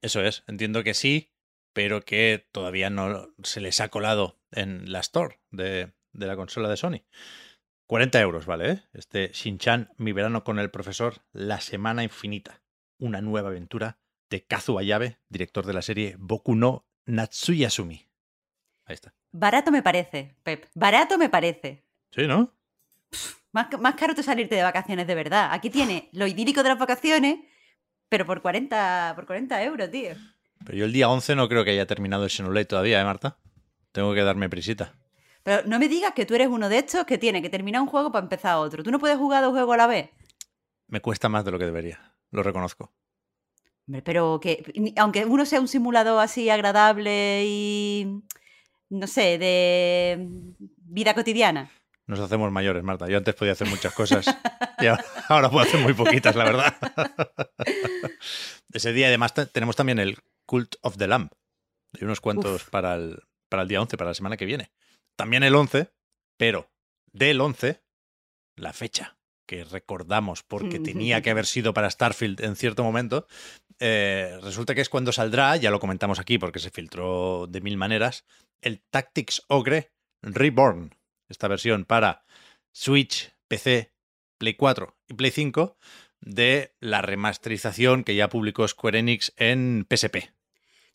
Eso 0.02 0.22
es, 0.22 0.44
entiendo 0.46 0.84
que 0.84 0.94
sí, 0.94 1.32
pero 1.72 2.04
que 2.04 2.46
todavía 2.52 2.90
no 2.90 3.28
se 3.42 3.60
les 3.60 3.80
ha 3.80 3.88
colado 3.88 4.38
en 4.52 4.90
la 4.90 5.00
store 5.00 5.40
de, 5.50 5.92
de 6.12 6.26
la 6.26 6.36
consola 6.36 6.68
de 6.68 6.76
Sony. 6.76 7.02
40 7.86 8.20
euros, 8.20 8.46
¿vale? 8.46 8.70
¿eh? 8.70 8.82
Este 8.92 9.32
Shin-Chan, 9.32 9.90
mi 9.96 10.12
verano 10.12 10.44
con 10.44 10.60
el 10.60 10.70
profesor, 10.70 11.22
La 11.32 11.60
Semana 11.60 12.04
Infinita. 12.04 12.62
Una 12.98 13.20
nueva 13.20 13.48
aventura 13.48 13.98
de 14.30 14.46
Kazu 14.46 14.78
Ayabe, 14.78 15.18
director 15.28 15.66
de 15.66 15.72
la 15.72 15.82
serie 15.82 16.14
Boku 16.18 16.54
no 16.54 16.86
Natsuyasumi. 17.10 18.06
Ahí 18.86 18.94
está. 18.94 19.14
Barato 19.32 19.70
me 19.70 19.82
parece, 19.82 20.34
Pep. 20.42 20.66
Barato 20.74 21.18
me 21.18 21.28
parece. 21.28 21.84
Sí, 22.10 22.26
¿no? 22.26 22.52
más, 23.52 23.68
más, 23.80 23.94
caro 23.94 24.14
te 24.14 24.22
salirte 24.22 24.54
de 24.54 24.62
vacaciones 24.62 25.06
de 25.06 25.14
verdad. 25.14 25.50
Aquí 25.52 25.70
tiene 25.70 26.08
lo 26.12 26.26
idílico 26.26 26.62
de 26.62 26.70
las 26.70 26.78
vacaciones, 26.78 27.40
pero 28.08 28.26
por 28.26 28.42
40, 28.42 29.12
por 29.14 29.26
40 29.26 29.62
euros, 29.64 29.90
tío. 29.90 30.10
Pero 30.64 30.78
yo 30.78 30.84
el 30.84 30.92
día 30.92 31.08
11 31.08 31.36
no 31.36 31.48
creo 31.48 31.64
que 31.64 31.70
haya 31.70 31.86
terminado 31.86 32.24
el 32.24 32.30
Xenoblade 32.30 32.66
todavía, 32.66 33.00
¿eh, 33.00 33.04
Marta? 33.04 33.38
Tengo 33.92 34.14
que 34.14 34.22
darme 34.22 34.48
prisita. 34.48 34.94
Pero 35.42 35.66
no 35.66 35.78
me 35.78 35.88
digas 35.88 36.12
que 36.14 36.26
tú 36.26 36.34
eres 36.34 36.48
uno 36.48 36.68
de 36.68 36.78
estos 36.78 37.04
que 37.04 37.18
tiene 37.18 37.40
que 37.40 37.48
terminar 37.48 37.80
un 37.80 37.88
juego 37.88 38.12
para 38.12 38.22
empezar 38.22 38.56
otro. 38.56 38.82
¿Tú 38.82 38.90
no 38.90 38.98
puedes 38.98 39.16
jugar 39.16 39.42
dos 39.42 39.52
juegos 39.52 39.74
a 39.74 39.78
la 39.78 39.86
vez? 39.86 40.10
Me 40.86 41.00
cuesta 41.00 41.28
más 41.28 41.44
de 41.44 41.50
lo 41.50 41.58
que 41.58 41.64
debería. 41.64 42.14
Lo 42.30 42.42
reconozco. 42.42 42.92
Pero 44.04 44.40
que, 44.40 44.92
aunque 44.96 45.24
uno 45.24 45.44
sea 45.46 45.60
un 45.60 45.68
simulador 45.68 46.20
así 46.22 46.48
agradable 46.50 47.44
y, 47.46 48.22
no 48.88 49.06
sé, 49.06 49.38
de 49.38 50.28
vida 50.76 51.14
cotidiana. 51.14 51.70
Nos 52.06 52.20
hacemos 52.20 52.50
mayores, 52.50 52.82
Marta. 52.82 53.08
Yo 53.08 53.18
antes 53.18 53.34
podía 53.34 53.52
hacer 53.52 53.68
muchas 53.68 53.94
cosas 53.94 54.26
y 54.80 54.86
ahora, 55.28 55.48
puedo 55.50 55.60
hacer 55.60 55.80
muy 55.80 55.94
poquitas, 55.94 56.34
la 56.34 56.44
verdad. 56.44 56.76
Ese 58.72 58.92
día 58.92 59.06
además 59.06 59.32
tenemos 59.52 59.76
también 59.76 59.98
el 59.98 60.18
Cult 60.46 60.74
of 60.82 60.96
the 60.96 61.06
Lamb. 61.06 61.30
Hay 61.94 62.04
unos 62.04 62.20
cuantos 62.20 62.64
para 62.64 62.94
el, 62.96 63.22
para 63.48 63.62
el 63.62 63.68
día 63.68 63.80
11, 63.80 63.96
para 63.96 64.10
la 64.10 64.14
semana 64.14 64.36
que 64.36 64.44
viene. 64.44 64.72
También 65.16 65.42
el 65.42 65.54
11, 65.54 65.92
pero 66.36 66.70
del 67.12 67.40
11, 67.40 67.80
la 68.56 68.72
fecha 68.72 69.16
que 69.46 69.64
recordamos 69.64 70.42
porque 70.42 70.78
tenía 70.78 71.22
que 71.22 71.30
haber 71.30 71.46
sido 71.46 71.74
para 71.74 71.90
Starfield 71.90 72.40
en 72.42 72.56
cierto 72.56 72.84
momento, 72.84 73.26
eh, 73.80 74.38
resulta 74.42 74.74
que 74.74 74.82
es 74.82 74.88
cuando 74.88 75.10
saldrá, 75.10 75.56
ya 75.56 75.70
lo 75.70 75.80
comentamos 75.80 76.18
aquí 76.18 76.38
porque 76.38 76.58
se 76.58 76.70
filtró 76.70 77.46
de 77.46 77.60
mil 77.60 77.76
maneras, 77.76 78.24
el 78.60 78.82
Tactics 78.90 79.42
Ogre 79.48 79.92
Reborn, 80.22 80.94
esta 81.28 81.48
versión 81.48 81.86
para 81.86 82.24
Switch, 82.72 83.34
PC, 83.48 83.92
Play 84.38 84.54
4 84.54 84.96
y 85.08 85.14
Play 85.14 85.30
5 85.30 85.76
de 86.20 86.74
la 86.80 87.00
remasterización 87.02 88.04
que 88.04 88.14
ya 88.14 88.28
publicó 88.28 88.68
Square 88.68 88.98
Enix 88.98 89.32
en 89.36 89.86
PSP. 89.88 90.30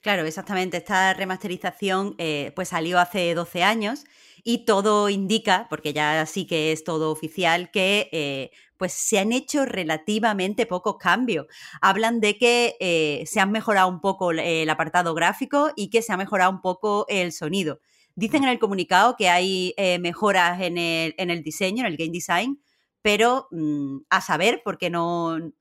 Claro, 0.02 0.24
exactamente. 0.26 0.78
Esta 0.78 1.16
remasterización 1.16 2.14
eh, 2.20 2.52
pues 2.56 2.70
salió 2.70 3.00
hace 3.00 3.34
12 3.34 3.64
años 3.64 4.06
y 4.44 4.66
todo 4.66 5.10
indica, 5.10 5.66
porque 5.68 5.94
ya 5.94 6.24
sí 6.28 6.46
que 6.46 6.72
es 6.72 6.84
todo 6.84 7.10
oficial, 7.10 7.72
que 7.72 8.10
eh, 8.12 8.52
pues 8.78 8.94
se 8.94 9.20
han 9.20 9.32
hecho 9.32 9.66
relativamente 9.66 10.66
pocos 10.66 10.98
cambios. 10.98 11.48
Hablan 11.82 12.20
de 12.20 12.38
que 12.38 12.76
eh, 12.80 13.24
se 13.26 13.40
han 13.40 13.52
mejorado 13.52 13.88
un 13.88 14.02
poco 14.02 14.32
el 14.32 14.70
apartado 14.70 15.14
gráfico 15.14 15.72
y 15.76 15.90
que 15.90 16.02
se 16.02 16.14
ha 16.14 16.18
mejorado 16.18 16.52
un 16.52 16.62
poco 16.62 17.06
el 17.10 17.32
sonido. 17.32 17.80
Dicen 18.16 18.44
en 18.44 18.50
el 18.50 18.60
comunicado 18.60 19.16
que 19.18 19.30
hay 19.30 19.74
eh, 19.78 20.00
mejoras 20.00 20.62
en 20.62 20.78
el, 20.78 21.16
en 21.18 21.30
el 21.30 21.44
diseño, 21.44 21.86
en 21.86 21.92
el 21.92 21.98
game 21.98 22.12
design, 22.12 22.62
pero 23.02 23.48
mm, 23.52 23.98
a 24.10 24.20
saber, 24.20 24.62
porque 24.64 24.90
no, 24.90 25.36
o 25.36 25.52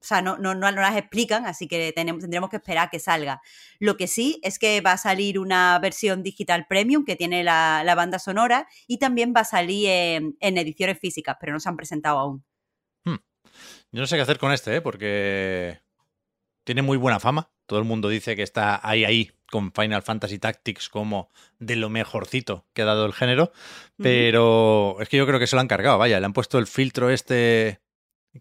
sea, 0.00 0.22
no, 0.22 0.38
no, 0.38 0.54
no, 0.54 0.70
las 0.70 0.96
explican, 0.96 1.46
así 1.46 1.66
que 1.66 1.92
tenemos, 1.92 2.20
tendremos 2.20 2.48
que 2.48 2.58
esperar 2.58 2.86
a 2.86 2.90
que 2.90 3.00
salga. 3.00 3.40
Lo 3.80 3.96
que 3.96 4.06
sí 4.06 4.38
es 4.44 4.58
que 4.58 4.80
va 4.82 4.92
a 4.92 4.98
salir 4.98 5.38
una 5.38 5.78
versión 5.80 6.22
digital 6.22 6.66
premium 6.68 7.04
que 7.04 7.16
tiene 7.16 7.42
la, 7.44 7.82
la 7.84 7.96
banda 7.96 8.18
sonora 8.20 8.68
y 8.86 8.98
también 8.98 9.32
va 9.34 9.40
a 9.40 9.44
salir 9.44 9.88
en, 9.88 10.36
en, 10.38 10.58
ediciones 10.58 10.98
físicas, 11.00 11.36
pero 11.40 11.52
no 11.52 11.60
se 11.60 11.68
han 11.68 11.76
presentado 11.76 12.18
aún. 12.18 12.44
Yo 13.92 14.00
no 14.00 14.06
sé 14.06 14.16
qué 14.16 14.22
hacer 14.22 14.38
con 14.38 14.52
este, 14.52 14.76
¿eh? 14.76 14.80
porque 14.80 15.80
tiene 16.64 16.80
muy 16.80 16.96
buena 16.96 17.20
fama. 17.20 17.50
Todo 17.66 17.78
el 17.78 17.84
mundo 17.84 18.08
dice 18.08 18.36
que 18.36 18.42
está 18.42 18.80
ahí, 18.82 19.04
ahí, 19.04 19.30
con 19.50 19.72
Final 19.72 20.02
Fantasy 20.02 20.38
Tactics 20.38 20.88
como 20.88 21.30
de 21.58 21.76
lo 21.76 21.90
mejorcito 21.90 22.66
que 22.72 22.82
ha 22.82 22.86
dado 22.86 23.04
el 23.04 23.12
género, 23.12 23.52
pero 23.98 24.96
es 25.00 25.10
que 25.10 25.18
yo 25.18 25.26
creo 25.26 25.38
que 25.38 25.46
se 25.46 25.56
lo 25.56 25.60
han 25.60 25.68
cargado, 25.68 25.98
vaya, 25.98 26.18
le 26.18 26.26
han 26.26 26.32
puesto 26.32 26.58
el 26.58 26.66
filtro 26.66 27.10
este 27.10 27.80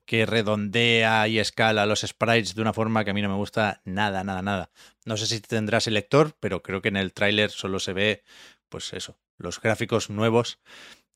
que 0.06 0.26
redondea 0.26 1.28
y 1.28 1.38
escala 1.38 1.86
los 1.86 2.00
sprites 2.00 2.56
de 2.56 2.62
una 2.62 2.72
forma 2.72 3.04
que 3.04 3.12
a 3.12 3.14
mí 3.14 3.22
no 3.22 3.28
me 3.28 3.36
gusta 3.36 3.82
nada, 3.84 4.24
nada, 4.24 4.42
nada. 4.42 4.72
No 5.04 5.18
sé 5.18 5.28
si 5.28 5.42
tendrá 5.42 5.82
selector, 5.82 6.34
pero 6.40 6.64
creo 6.64 6.82
que 6.82 6.88
en 6.88 6.96
el 6.96 7.12
tráiler 7.12 7.52
solo 7.52 7.80
se 7.80 7.92
ve, 7.92 8.24
pues 8.70 8.94
eso, 8.94 9.20
los 9.38 9.60
gráficos 9.60 10.10
nuevos 10.10 10.60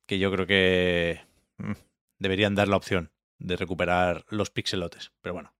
que 0.06 0.20
yo 0.20 0.30
creo 0.30 0.46
que 0.46 1.22
mm, 1.58 1.72
deberían 2.20 2.54
dar 2.54 2.68
la 2.68 2.76
opción 2.76 3.15
de 3.40 3.58
recuperar 3.58 4.26
los 4.30 4.50
pixelotes. 4.50 5.12
Pero 5.22 5.34
bueno, 5.34 5.54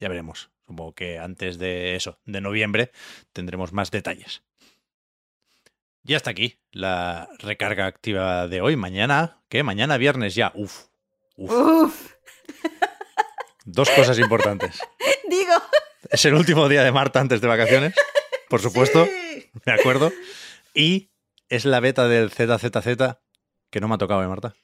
ya 0.00 0.08
veremos. 0.08 0.50
Supongo 0.66 0.94
que 0.94 1.18
antes 1.18 1.58
de 1.58 1.94
eso, 1.94 2.18
de 2.24 2.40
noviembre, 2.40 2.90
tendremos 3.32 3.72
más 3.72 3.90
detalles. 3.90 4.42
Ya 6.02 6.16
está 6.16 6.30
aquí 6.30 6.58
la 6.70 7.28
recarga 7.38 7.86
activa 7.86 8.48
de 8.48 8.60
hoy. 8.60 8.76
Mañana, 8.76 9.42
¿qué? 9.48 9.62
Mañana 9.62 9.96
viernes 9.96 10.34
ya. 10.34 10.52
Uf. 10.54 10.86
Uf. 11.36 12.12
Dos 13.64 13.90
cosas 13.90 14.18
importantes. 14.18 14.80
Digo. 15.28 15.54
Es 16.10 16.24
el 16.24 16.34
último 16.34 16.68
día 16.68 16.84
de 16.84 16.92
Marta 16.92 17.20
antes 17.20 17.40
de 17.40 17.48
vacaciones, 17.48 17.94
por 18.48 18.60
supuesto. 18.60 19.06
Sí. 19.06 19.50
De 19.64 19.72
acuerdo. 19.72 20.12
Y 20.72 21.10
es 21.48 21.64
la 21.64 21.80
beta 21.80 22.06
del 22.06 22.30
ZZZ 22.30 23.18
que 23.70 23.80
no 23.80 23.88
me 23.88 23.94
ha 23.94 23.98
tocado, 23.98 24.22
¿eh, 24.22 24.28
Marta? 24.28 24.54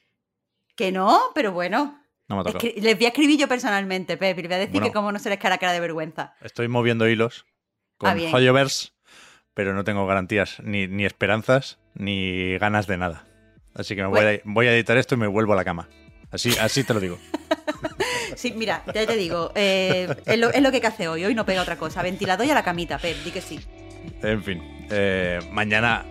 Que 0.75 0.91
no, 0.91 1.31
pero 1.35 1.51
bueno. 1.51 2.02
No 2.27 2.41
me 2.41 2.49
Escri 2.49 2.73
les 2.79 2.97
voy 2.97 3.05
a 3.05 3.09
escribir 3.09 3.39
yo 3.39 3.47
personalmente, 3.47 4.17
Pep, 4.17 4.37
y 4.39 4.41
voy 4.43 4.53
a 4.53 4.57
decir 4.57 4.73
bueno, 4.73 4.87
que 4.87 4.93
como 4.93 5.11
no 5.11 5.19
se 5.19 5.29
les 5.29 5.39
cara 5.39 5.57
cara 5.57 5.73
de 5.73 5.79
vergüenza. 5.79 6.35
Estoy 6.41 6.67
moviendo 6.67 7.07
hilos 7.07 7.45
con 7.97 8.09
ah, 8.09 8.31
Hoyoverse, 8.33 8.91
pero 9.53 9.73
no 9.73 9.83
tengo 9.83 10.05
garantías, 10.07 10.59
ni, 10.63 10.87
ni, 10.87 11.05
esperanzas, 11.05 11.79
ni 11.95 12.57
ganas 12.57 12.87
de 12.87 12.97
nada. 12.97 13.25
Así 13.75 13.95
que 13.95 14.03
me 14.03 14.07
voy, 14.07 14.19
a, 14.19 14.41
voy, 14.45 14.67
a, 14.67 14.73
editar 14.73 14.97
esto 14.97 15.15
y 15.15 15.17
me 15.17 15.27
vuelvo 15.27 15.53
a 15.53 15.55
la 15.55 15.65
cama. 15.65 15.89
Así, 16.31 16.55
así 16.59 16.83
te 16.83 16.93
lo 16.93 16.99
digo. 16.99 17.19
sí, 18.35 18.53
mira, 18.55 18.83
ya 18.93 19.05
te 19.05 19.15
digo, 19.17 19.51
eh, 19.55 20.07
es, 20.25 20.39
lo, 20.39 20.49
es, 20.49 20.61
lo, 20.61 20.69
que 20.69 20.77
hay 20.77 20.81
que 20.81 20.87
hacer 20.87 21.07
hoy. 21.09 21.25
Hoy 21.25 21.35
no 21.35 21.45
pega 21.45 21.61
otra 21.61 21.77
cosa. 21.77 22.01
Ventilador 22.01 22.45
y 22.45 22.51
a 22.51 22.53
la 22.53 22.63
camita, 22.63 22.97
Pep, 22.97 23.17
di 23.23 23.31
que 23.31 23.41
sí. 23.41 23.59
En 24.21 24.43
fin, 24.43 24.87
eh, 24.89 25.39
mañana 25.51 26.05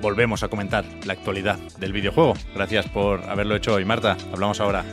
volvemos 0.00 0.42
a 0.42 0.48
comentar 0.48 0.84
la 1.04 1.12
actualidad 1.12 1.58
del 1.78 1.92
videojuego. 1.92 2.34
Gracias 2.54 2.86
por 2.88 3.22
haberlo 3.24 3.56
hecho 3.56 3.74
hoy, 3.74 3.84
Marta. 3.84 4.16
Hablamos 4.32 4.60
ahora. 4.60 4.84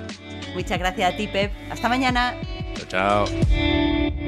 Muchas 0.56 0.80
gracias 0.80 1.14
a 1.14 1.18
ti, 1.18 1.28
Pep. 1.28 1.52
Hasta 1.70 1.90
mañana. 1.90 2.34
Chao, 2.90 3.26
chao. 3.28 4.26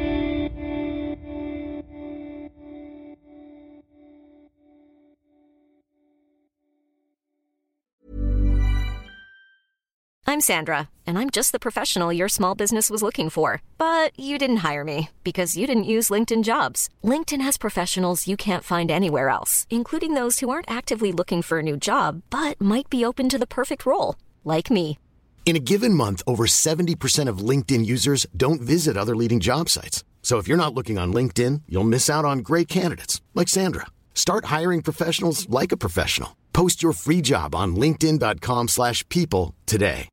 I'm 10.29 10.41
Sandra, 10.41 10.89
and 11.07 11.17
I'm 11.17 11.29
just 11.29 11.53
the 11.53 11.59
professional 11.59 12.11
your 12.11 12.27
small 12.27 12.53
business 12.53 12.89
was 12.89 13.01
looking 13.01 13.29
for. 13.29 13.61
But 13.77 14.11
you 14.19 14.37
didn't 14.37 14.57
hire 14.57 14.83
me 14.83 15.09
because 15.23 15.55
you 15.55 15.65
didn't 15.65 15.93
use 15.95 16.09
LinkedIn 16.09 16.43
jobs. 16.43 16.89
LinkedIn 17.01 17.39
has 17.39 17.57
professionals 17.57 18.27
you 18.27 18.35
can't 18.35 18.63
find 18.63 18.91
anywhere 18.91 19.29
else, 19.29 19.65
including 19.69 20.15
those 20.15 20.39
who 20.39 20.49
aren't 20.49 20.69
actively 20.69 21.13
looking 21.13 21.41
for 21.41 21.59
a 21.59 21.63
new 21.63 21.77
job 21.77 22.23
but 22.29 22.59
might 22.59 22.89
be 22.89 23.05
open 23.05 23.29
to 23.29 23.37
the 23.37 23.47
perfect 23.47 23.85
role, 23.85 24.15
like 24.43 24.69
me. 24.69 24.99
In 25.47 25.55
a 25.55 25.59
given 25.59 25.93
month, 25.93 26.21
over 26.27 26.45
70% 26.45 27.29
of 27.29 27.37
LinkedIn 27.37 27.85
users 27.85 28.25
don't 28.35 28.59
visit 28.59 28.97
other 28.97 29.15
leading 29.15 29.39
job 29.39 29.69
sites. 29.69 30.03
So 30.21 30.39
if 30.39 30.47
you're 30.49 30.57
not 30.57 30.73
looking 30.73 30.97
on 30.97 31.13
LinkedIn, 31.13 31.61
you'll 31.69 31.85
miss 31.85 32.09
out 32.09 32.25
on 32.25 32.39
great 32.39 32.67
candidates 32.67 33.21
like 33.33 33.47
Sandra. 33.47 33.85
Start 34.13 34.43
hiring 34.55 34.81
professionals 34.81 35.47
like 35.47 35.71
a 35.71 35.77
professional. 35.77 36.35
Post 36.51 36.83
your 36.83 36.91
free 36.91 37.21
job 37.21 37.55
on 37.55 37.77
linkedin.com/people 37.77 39.55
today. 39.65 40.09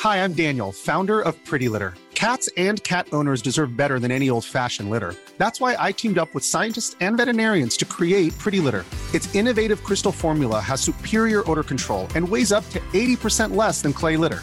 Hi, 0.00 0.24
I'm 0.24 0.32
Daniel, 0.32 0.72
founder 0.72 1.20
of 1.20 1.36
Pretty 1.44 1.68
Litter. 1.68 1.94
Cats 2.16 2.48
and 2.56 2.82
cat 2.82 3.06
owners 3.12 3.40
deserve 3.40 3.76
better 3.76 4.00
than 4.00 4.10
any 4.10 4.30
old-fashioned 4.30 4.90
litter. 4.90 5.14
That's 5.38 5.60
why 5.60 5.76
I 5.78 5.92
teamed 5.92 6.18
up 6.18 6.34
with 6.34 6.44
scientists 6.44 6.96
and 7.00 7.16
veterinarians 7.16 7.76
to 7.76 7.84
create 7.84 8.36
Pretty 8.36 8.58
Litter. 8.58 8.84
Its 9.14 9.32
innovative 9.32 9.84
crystal 9.84 10.12
formula 10.12 10.58
has 10.58 10.80
superior 10.80 11.48
odor 11.48 11.62
control 11.62 12.08
and 12.16 12.28
weighs 12.28 12.50
up 12.50 12.68
to 12.70 12.80
80% 12.92 13.54
less 13.54 13.80
than 13.82 13.92
clay 13.92 14.16
litter. 14.16 14.42